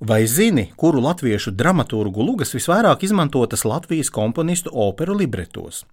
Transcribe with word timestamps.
Vai 0.00 0.26
zini, 0.26 0.72
kuru 0.76 1.00
latviešu 1.00 1.50
dramaturgu 1.56 2.20
lugas 2.20 2.50
visvairāk 2.52 3.00
izmantotas 3.06 3.62
Latvijas 3.64 4.10
komponistu 4.12 4.70
operu 4.72 5.14
libretos? 5.16 5.86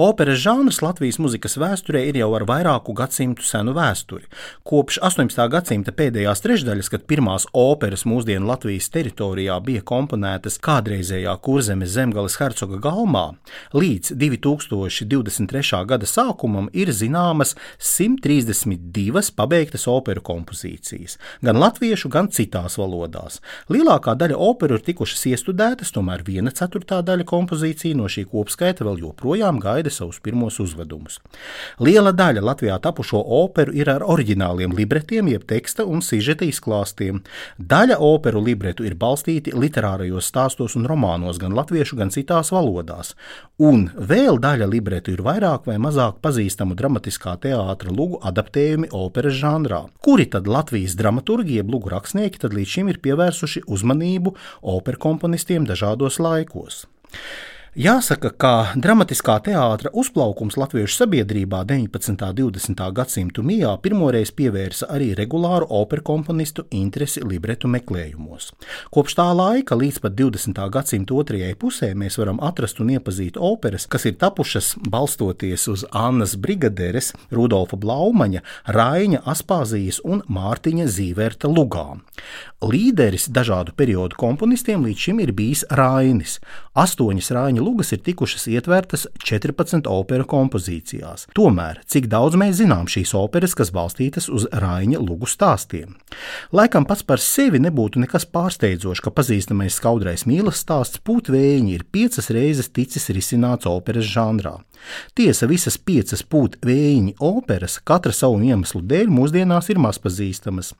Operas 0.00 0.38
žanrs 0.40 0.78
Latvijas 0.80 1.18
muzikas 1.20 1.58
vēsturē 1.60 2.00
ir 2.08 2.16
jau 2.16 2.30
ar 2.38 2.46
vairāku 2.48 2.94
gadsimtu 2.96 3.44
senu 3.44 3.74
vēsturi. 3.76 4.24
Kopš 4.64 4.96
18. 5.04 5.44
gadsimta 5.52 5.92
pēdējās 5.92 6.40
trešdaļas, 6.40 6.88
kad 6.88 7.04
pirmās 7.04 7.44
operas 7.52 8.06
mūsdienu 8.08 8.48
Latvijas 8.48 8.88
teritorijā 8.94 9.58
bija 9.60 9.84
komponētas 9.84 10.56
kādreizējā 10.64 11.36
kurzemes 11.44 11.92
zemgales 11.92 12.38
hercoga 12.40 12.80
galmā, 12.80 13.26
līdz 13.76 14.14
2023. 14.16 15.84
gada 15.84 16.08
sākumam 16.08 16.72
ir 16.72 16.94
zināmas 16.96 17.52
132 17.76 19.36
pabeigtas 19.36 19.84
operu 19.84 20.24
kompozīcijas, 20.32 21.20
gan 21.44 21.60
latviešu, 21.60 22.08
gan 22.08 22.32
citās 22.32 22.80
valodās. 22.80 23.42
Lielākā 23.70 24.14
daļa 24.18 24.36
operu 24.40 24.78
ir 24.78 24.84
tikušas 24.84 25.22
iestudētas, 25.30 25.92
tomēr 25.94 26.24
viena 26.26 26.52
ceturtā 26.54 27.00
daļa 27.06 27.26
kompozīcija 27.28 27.96
no 27.98 28.08
šī 28.10 28.24
kopskaita 28.30 28.86
vēl 28.86 29.00
joprojām 29.04 29.60
gaida 29.62 29.92
savus 29.92 30.20
pirmos 30.22 30.58
uzvedumus. 30.62 31.18
Liela 31.82 32.12
daļa 32.16 32.42
Latvijā 32.44 32.78
tapušo 32.82 33.20
operu 33.40 33.74
ir 33.76 33.90
ar 33.92 34.04
oriģināliem 34.06 34.74
libretiem, 34.76 35.28
jeb 35.34 35.46
teksta 35.50 35.86
un 35.86 36.02
sižeta 36.04 36.46
izklāstiem. 36.48 37.20
Daļa 37.58 38.00
operu 38.04 38.42
libretu 38.44 38.86
ir 38.88 38.96
balstīti 38.98 39.54
literārajos 39.54 40.30
stāstos 40.32 40.76
un 40.78 40.88
romānos, 40.90 41.38
gan 41.42 41.54
latviešu, 41.56 41.98
gan 42.00 42.14
citās 42.14 42.52
valodās. 42.54 43.14
Un 43.60 43.88
vēl 43.94 44.40
daļa 44.40 44.70
libretu 44.70 45.14
ir 45.14 45.24
vairāk 45.26 45.68
vai 45.68 45.76
mazāk 45.82 46.22
pazīstamu 46.24 46.76
dramatiskā 46.78 47.36
teātra 47.42 47.92
lugu 47.92 48.20
adaptējumi 48.24 48.92
operas 48.96 49.36
žanrā. 49.36 49.84
Kuri 50.00 50.26
tad 50.32 50.48
Latvijas 50.48 50.96
dramaturgi, 50.96 51.58
jeb 51.60 51.70
lugu 51.72 51.92
rakstnieki, 51.92 52.40
tad 52.40 52.56
līdz 52.56 52.76
šim 52.76 52.88
ir 52.92 53.00
pievērsušies 53.04 53.39
pievērsuši 53.40 53.62
uzmanību 53.66 54.34
operkomponistiem 54.62 55.66
dažādos 55.66 56.20
laikos. 56.20 56.86
Jāsaka, 57.78 58.32
ka 58.34 58.72
dramatiskā 58.74 59.36
teātra 59.46 59.92
uzplaukums 59.94 60.56
latviešu 60.58 61.04
sabiedrībā 61.04 61.60
19. 61.62 62.16
un 62.18 62.34
20. 62.34 62.80
gadsimtu 62.90 63.44
mijā 63.46 63.76
pirmoreiz 63.78 64.32
pievērsa 64.34 64.88
arī 64.90 65.12
regulāru 65.14 65.68
operu 65.78 66.02
komponistu 66.02 66.64
interesi 66.74 67.22
libretu 67.22 67.70
meklējumos. 67.70 68.48
Kopš 68.90 69.14
tā 69.20 69.28
laika 69.38 69.78
līdz 69.78 70.00
pat 70.02 70.16
20. 70.18 70.58
gadsimta 70.74 71.14
otrajai 71.14 71.52
pusē 71.54 71.92
mēs 71.94 72.18
varam 72.18 72.42
atrast 72.42 72.82
un 72.82 72.90
iepazīt 72.96 73.38
operas, 73.38 73.86
kas 73.86 74.08
ir 74.10 74.18
tapušas 74.18 74.72
balstoties 74.90 75.68
uz 75.70 75.86
Annas 75.94 76.34
Brigaderes, 76.34 77.12
Rudolfa 77.30 77.78
Blaumaņa, 77.78 78.42
Raina 78.66 79.22
Aspāzijas 79.22 80.02
un 80.02 80.24
Mārtiņa 80.26 80.88
Zīverta 80.90 81.46
lugām. 81.46 82.02
Līderis 82.66 83.30
dažādu 83.30 83.78
periodu 83.78 84.18
komponistiem 84.18 84.82
līdz 84.84 85.06
šim 85.06 85.22
ir 85.22 85.30
bijis 85.38 85.62
Rainis. 85.70 86.40
Astoņas 86.74 87.30
Raina 87.32 87.59
viņa 87.60 87.66
lugas 87.66 87.92
ir 87.92 88.00
tikušas 88.00 88.46
ietvertas 88.48 89.06
14 89.24 89.88
operu 89.88 90.24
kompozīcijās. 90.24 91.28
Tomēr, 91.36 91.82
cik 91.86 92.08
daudz 92.08 92.36
mēs 92.36 92.56
zinām 92.60 92.88
šīs 92.88 93.12
operas, 93.14 93.54
kas 93.54 93.70
balstītas 93.70 94.28
uz 94.28 94.46
Raina 94.52 94.98
lugu 94.98 95.26
stāstiem? 95.28 95.96
Laikam 96.52 96.86
pats 96.86 97.02
par 97.04 97.20
sevi 97.20 97.60
nebūtu 97.60 98.00
nekas 98.00 98.26
pārsteidzošs, 98.26 99.02
ka 99.04 99.12
pazīstamais 99.12 99.76
skaudrais 99.76 100.26
mīlestības 100.26 100.64
stāsts 100.64 101.00
Pūtvējiņi 101.04 101.74
ir 101.74 101.84
piecas 101.92 102.30
reizes 102.30 102.70
ticis 102.72 103.10
risināts 103.10 103.68
operas 103.68 104.08
žanrā. 104.08 104.58
Tiesa, 105.16 105.48
visas 105.50 105.76
piecas 105.76 106.22
pūtvējiņa 106.24 107.18
operas, 107.24 107.78
katra 107.84 108.12
savu 108.16 108.40
iemeslu 108.46 108.80
dēļ, 108.88 109.10
mūsdienās 109.12 109.68
ir 109.72 109.80
mazpazīstamas. 109.82 110.72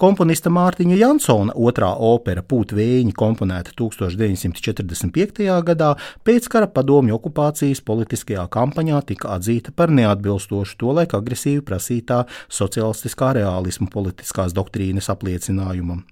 Komponista 0.00 0.52
Mārtiņa 0.52 0.98
Jansona 1.00 1.56
otrā 1.58 1.90
opera 2.10 2.44
Pūtvējiņa 2.46 3.16
komponēta 3.18 3.74
1945. 3.78 5.48
gadā 5.66 5.94
pēckara 6.26 6.68
padomju 6.70 7.16
okupācijas 7.16 7.80
politiskajā 7.86 8.44
kampaņā 8.52 8.98
tika 9.08 9.30
atzīta 9.36 9.72
par 9.76 9.92
neatbilstošu 9.94 10.76
tolaik 10.80 11.14
agresīvi 11.16 11.62
prasītā 11.66 12.20
sociālistiskā 12.52 13.32
realisma 13.38 13.88
politiskās 13.92 14.52
doktrīnas 14.56 15.08
apliecinājumam. 15.12 16.02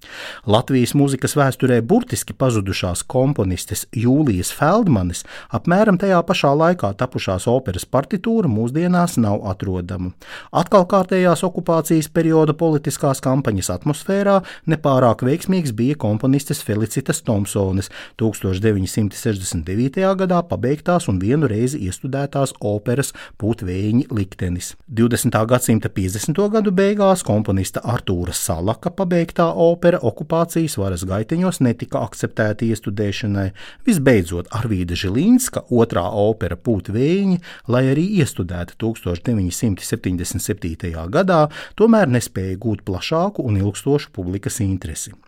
Latvijas 0.49 0.95
mūzikas 0.99 1.37
vēsturē 1.39 1.81
burtiski 1.85 2.37
pazudušās 2.39 3.05
komponistes 3.11 3.85
Jūlijas 3.93 4.53
Feldmanis 4.57 5.25
apmēram 5.55 6.01
tajā 6.01 6.23
pašā 6.29 6.55
laikā 6.63 6.93
tapušās 6.99 7.49
operas 7.51 7.85
partitūra 7.85 8.49
mūsdienās 8.51 9.19
nav 9.21 9.45
atrodama. 9.53 10.15
Atkal 10.57 10.89
kārtējās 10.89 11.45
okupācijas 11.47 12.09
perioda 12.15 12.57
politiskās 12.57 13.21
kampaņas 13.25 13.71
atmosfērā 13.77 14.41
nepārāk 14.73 15.27
veiksmīgs 15.29 15.77
bija 15.77 15.99
komponistes 16.01 16.65
Felicitas 16.65 17.23
Thompsones 17.27 17.93
1969. 18.21 19.98
Gadā 20.19 20.43
pabeigtās 20.47 21.09
un 21.11 21.19
vienu 21.21 21.47
reizi 21.51 21.79
iestudētās 21.87 22.53
operas 22.65 23.13
Putvēņa 23.39 24.05
liktenis. 24.15 24.77
20. 24.89 25.47
gadsimta 25.51 25.89
50. 25.93 26.51
gadu 26.53 26.71
beigās 26.73 27.23
komponista 27.27 27.81
Artūra 27.85 28.33
Salaka 28.33 28.91
pabeigtā 28.95 29.55
opera 29.55 29.99
okupācijas 30.03 30.79
varas 30.81 31.05
gaiteņos 31.09 31.61
netika 31.67 31.99
akceptēta 32.07 32.65
iestudēšanai. 32.69 33.49
Visbeidzot, 33.87 34.47
Arvīda 34.55 34.95
Žilīnska 34.99 35.61
otrā 35.71 36.07
opera 36.09 36.57
Putvēņa, 36.57 37.39
lai 37.69 37.85
arī 37.93 38.07
iestudēta 38.23 38.73
1977. 38.81 41.09
gadā, 41.15 41.41
tomēr 41.77 42.07
nespēja 42.19 42.57
gūt 42.59 42.83
plašāku 42.89 43.43
un 43.45 43.57
ilgstošu 43.63 44.09
publikas 44.15 44.61
interesi. 44.65 45.28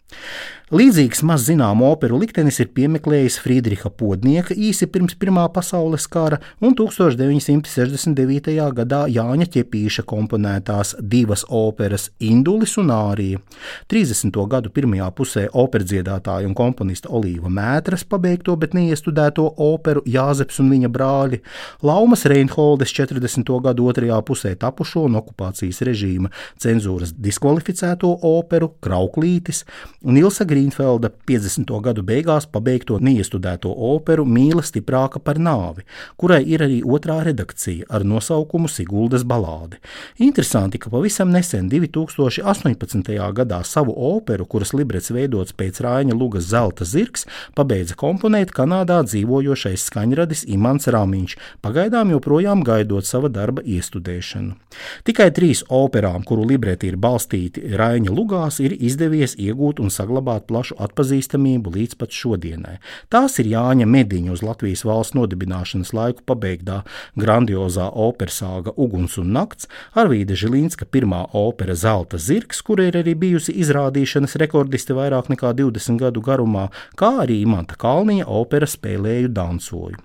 Līdzīgs 0.71 1.25
maz 1.26 1.48
zināmu 1.48 1.88
operu 1.91 2.21
liktenis 2.22 2.60
ir 2.62 2.69
piemeklējis 2.71 3.41
Friedriha 3.43 3.91
Podnieka 3.91 4.54
īsi 4.54 4.87
pirms 4.87 5.16
Pirmā 5.19 5.48
pasaules 5.50 6.04
kara 6.06 6.37
un 6.62 6.76
1969. 6.78 8.53
gadā 8.76 9.00
Jāņa 9.10 9.48
Čepīša 9.50 10.04
komponētās 10.06 10.93
divas 11.03 11.43
operas 11.48 12.04
Indulis 12.22 12.76
un 12.78 12.93
Ārija. 12.94 13.41
30. 13.91 14.38
gadu 14.53 14.71
pirmajā 14.71 15.09
pusē 15.19 15.43
operdziedātāja 15.50 16.47
un 16.47 16.54
komponista 16.54 17.10
Olīva 17.10 17.50
Mētras 17.50 18.06
pabeigto, 18.06 18.54
bet 18.54 18.78
neiestudēto 18.78 19.48
operu 19.66 20.04
Jāzeps 20.06 20.62
un 20.62 20.71
viņa 20.71 20.92
brāļi, 20.94 21.42
Laumas 21.82 22.22
Reinholdes 22.31 22.94
40. 22.94 23.53
gadu 23.66 23.91
otrajā 23.91 24.21
pusē 24.22 24.54
tapušo 24.54 25.09
un 25.10 25.19
okupācijas 25.19 25.82
režīma 25.91 26.31
cenzūras 26.62 27.16
diskvalificēto 27.19 28.15
operu 28.31 28.71
Krauklītis 28.78 29.65
un 30.00 30.16
Ilsa 30.16 30.47
Grīnfelda 30.49 31.11
50. 31.28 31.69
gadu 31.84 32.03
beigās 32.06 32.47
pabeigto 32.49 32.97
neiestudēto 33.05 33.69
operu 33.91 34.25
Mīla 34.25 34.62
stiprāka 34.65 35.21
par 35.21 35.37
nāvi, 35.37 35.84
kurai 36.16 36.41
ir 36.49 36.65
arī 36.65 36.78
otrā 36.81 37.19
redakcija 37.27 37.84
ar 37.93 38.06
nosaukumu 38.09 38.71
Siguldas 38.72 39.27
balāde. 39.28 39.77
Interesanti, 40.16 40.81
ka 40.81 40.89
pavisam 40.93 41.28
nesen 41.34 41.69
2018. 41.69 43.12
gadā 43.37 43.60
savu 43.69 43.93
operu, 43.93 44.47
kuras 44.49 44.72
librets 44.72 45.12
veidots 45.12 45.53
pēc 45.53 45.83
Rāņa 45.84 46.16
Lugas 46.16 46.49
Zelta 46.49 46.89
zirgs, 46.89 47.27
pabeidza 47.55 47.99
komponēt 48.00 48.55
Kanādā 48.56 49.03
dzīvojošais 49.05 49.84
skaņradis 49.91 50.47
Imants 50.49 50.89
Rāmiņš, 50.89 51.37
pagaidām 51.60 52.15
joprojām 52.16 52.65
gaidot 52.65 53.05
sava 53.05 53.28
darba 53.28 53.60
iestudēšanu. 53.69 54.56
Tikai 55.05 55.28
trīs 55.37 55.60
operām, 55.69 56.25
kuru 56.25 56.49
libreti 56.49 56.89
ir 56.89 56.97
balstīti 56.97 57.69
Rāņa 57.77 58.16
Lugās, 58.16 58.62
ir 58.65 58.72
izdevies 58.81 59.37
iegūt 59.37 59.84
un 59.84 59.90
un 59.91 59.95
saglabāt 59.95 60.47
plašu 60.47 60.78
atpazīstamību 60.78 61.75
līdz 61.75 61.99
pat 61.99 62.15
šodienai. 62.15 62.78
Tās 63.11 63.39
ir 63.43 63.51
Jāņa 63.51 63.89
Mediņa 63.91 64.34
uz 64.34 64.45
Latvijas 64.47 64.84
valsts 64.87 65.17
nodibināšanas 65.19 65.93
laiku 65.97 66.23
pabeigtā 66.28 66.83
grandiozā 67.19 67.91
opersāga 67.91 68.73
Uguns 68.77 69.19
un 69.21 69.33
Nakts, 69.34 69.67
Arvīda 69.99 70.37
Žilīnska 70.39 70.87
pirmā 70.87 71.25
opera 71.37 71.75
Zelta 71.75 72.21
zirgs, 72.21 72.62
kura 72.62 72.87
ir 72.89 73.01
arī 73.01 73.17
bijusi 73.19 73.56
izrādīšanas 73.65 74.37
rekordiste 74.41 74.95
vairāk 74.97 75.33
nekā 75.33 75.53
20 75.59 75.99
gadu 76.01 76.22
garumā, 76.22 76.69
kā 76.98 77.10
arī 77.25 77.41
Imanta 77.42 77.78
Kalniņa 77.81 78.28
opera 78.31 78.69
Spēlēju 78.71 79.33
dansoju. 79.34 79.98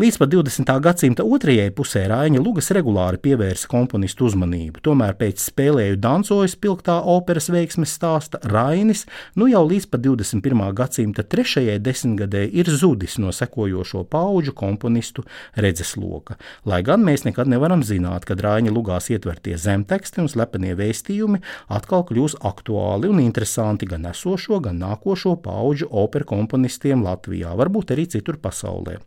Līdz 0.00 0.20
pat 0.20 0.34
20. 0.34 0.74
gadsimta 0.84 1.24
otrajai 1.24 1.70
pusē 1.74 2.04
Rāņa 2.10 2.42
Lugas 2.44 2.70
regulāri 2.74 3.20
pievērsa 3.24 3.70
komponistu 3.70 4.28
uzmanību, 4.28 4.82
tomēr 4.84 5.16
pēc 5.20 5.40
Spēlēju 5.48 6.00
dansoju 6.02 6.52
spilgtā 6.52 6.98
operas 7.14 7.48
veiksmes 7.52 7.94
stāsta 7.94 8.40
Rainis 8.50 9.04
nu 9.34 9.48
jau 9.50 9.64
līdz 9.68 9.88
pat 9.92 10.04
21. 10.04 10.64
gadsimta 10.76 11.22
trešajai 11.22 11.78
desmitgadē 11.82 12.44
ir 12.50 12.70
zudis 12.70 13.16
no 13.22 13.32
sekojošo 13.32 14.04
pauģu 14.10 14.54
komponistu 14.56 15.24
redzesloka. 15.54 16.38
Lai 16.64 16.82
gan 16.86 17.04
mēs 17.06 17.26
nekad 17.26 17.50
nevaram 17.50 17.82
zināt, 17.86 18.26
kad 18.28 18.42
Rāņa 18.44 18.72
lugās 18.74 19.10
ietvertie 19.12 19.56
zemteksti 19.60 20.22
un 20.22 20.30
slepenie 20.30 20.74
vēstījumi 20.78 21.40
atkal 21.68 22.04
kļūs 22.08 22.38
aktuāli 22.44 23.10
un 23.10 23.22
interesanti 23.22 23.88
gan 23.90 24.06
esošo, 24.10 24.60
gan 24.64 24.80
nākošo 24.82 25.36
pauģu 25.44 25.90
operu 25.90 26.28
komponistiem 26.34 27.04
Latvijā, 27.04 27.54
varbūt 27.58 27.94
arī 27.94 28.06
citur 28.16 28.38
pasaulē. 28.42 28.98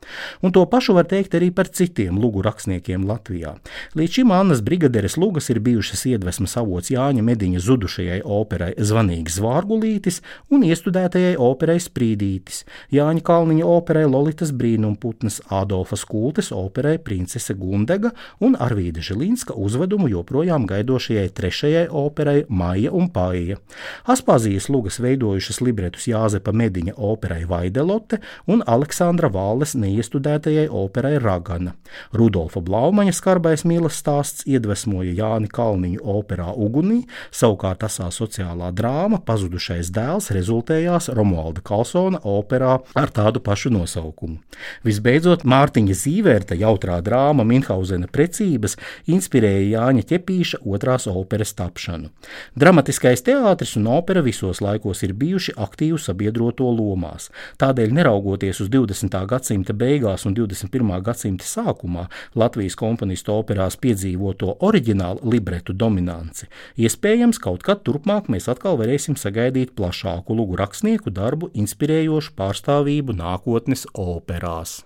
Un 0.42 0.54
to 0.56 0.66
pašu 0.70 0.98
var 0.98 1.08
teikt 1.10 1.36
arī 1.38 1.52
par 1.54 1.70
citiem 1.70 2.20
lugu 2.22 2.44
rakstniekiem 2.46 3.06
Latvijā. 3.08 3.56
Līdz 3.98 4.20
šim 4.20 4.34
Annas 4.36 4.64
Brigaderes 4.66 5.18
lugas 5.18 5.50
ir 5.54 5.60
bijušas 5.64 6.06
iedvesmas 6.10 6.58
avots 6.60 6.92
Jāņa 6.94 7.24
Mediņa 7.26 7.64
zudušajai 7.64 8.22
operai 8.24 8.74
Zvanīgs 8.78 9.38
Zvārgulī, 9.40 9.97
Zīzītis 9.98 10.22
un 10.54 10.64
iestudētajai 10.64 11.38
operai 11.42 11.78
Sprīdītis, 11.82 12.64
Jāņa 12.94 13.24
Kalniņa 13.26 13.66
operai 13.66 14.06
Lolitas 14.06 14.52
brīnumputnes, 14.54 15.42
Ādolfas 15.50 16.06
Kultes 16.06 16.52
operai 16.52 16.98
Princese 17.00 17.56
Gundega 17.58 18.12
un 18.40 18.56
Arvīda 18.56 19.02
Žilinska 19.02 19.56
uzvedumu 19.58 20.10
joprojām 20.12 20.68
gaidošajai 20.70 21.30
trešajai 21.34 21.88
operai 21.90 22.46
Maija 22.50 22.92
un 22.92 23.10
Paija. 23.10 23.58
Aspāzijas 24.06 24.70
lugas 24.70 25.00
veidojušas 25.00 25.62
libretus 25.62 26.08
Jāzepa 26.08 26.54
Mediņa 26.54 26.94
operai 26.98 27.46
Vaidelote 27.50 28.22
un 28.48 28.64
Aleksandra 28.68 29.32
Vāles 29.34 29.76
neiestudētajai 29.76 30.68
operai 30.70 31.18
Ragana. 31.24 31.74
Rudolfa 32.14 32.62
Blaumaņa 32.62 33.16
skarbais 33.18 33.66
mīlas 33.66 33.98
stāsts 33.98 34.46
iedvesmoja 34.48 35.16
Jāni 35.18 35.50
Kalniņu 35.50 36.04
operā 36.18 36.54
Ugunī, 36.54 37.04
savukārt 37.32 37.88
asā 37.88 38.12
sociālā 38.14 38.72
drāma 38.76 39.22
Pazudušais 39.26 39.87
dēls 39.94 40.32
rezultējās 40.36 41.10
Romualda 41.16 41.64
Kalsona 41.66 42.22
operā 42.28 42.78
ar 42.98 43.12
tādu 43.14 43.42
pašu 43.44 43.72
nosaukumu. 43.74 44.40
Visbeidzot, 44.86 45.46
Mārtiņa 45.48 45.96
Zīvērta 45.98 46.58
jautrā 46.58 47.00
drāma 47.06 47.46
Minhausena 47.48 48.10
precības 48.12 48.78
inspirēja 49.08 49.66
Jāņa 49.78 50.06
Ķepīša 50.12 50.62
otrās 50.66 51.08
operas 51.12 51.54
tapšanu. 51.58 52.12
Dramatiskais 52.58 53.24
teātris 53.26 53.76
un 53.80 53.88
opera 53.94 54.24
visos 54.26 54.62
laikos 54.64 55.04
ir 55.06 55.14
bijuši 55.18 55.56
aktīvu 55.58 56.00
sabiedroto 56.02 56.68
lomās. 56.74 57.30
Tādēļ, 57.62 57.94
neraugoties 58.00 58.62
uz 58.64 58.72
20. 58.74 59.18
gadsimta 59.30 59.76
beigās 59.78 60.26
un 60.28 60.36
21. 60.38 60.94
gadsimta 61.06 61.48
sākumā 61.48 62.08
Latvijas 62.36 62.78
komponistu 62.80 63.34
operās 63.38 63.78
piedzīvoto 63.82 64.58
oriģinālu 64.68 65.32
libretu 65.32 65.74
dominanci, 65.74 66.50
iespējams, 66.82 67.40
kaut 67.44 67.64
kad 67.66 67.84
turpmāk 67.88 68.32
mēs 68.32 68.50
atkal 68.52 68.80
varēsim 68.80 69.18
sagaidīt 69.20 69.76
plašāku 69.78 70.36
lugu 70.38 70.58
rakstnieku 70.60 71.14
darbu, 71.14 71.52
inspirējošu 71.54 72.34
pārstāvību 72.40 73.16
nākotnes 73.22 73.86
operās. 73.94 74.82